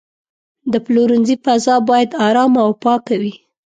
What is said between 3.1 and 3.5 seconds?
وي.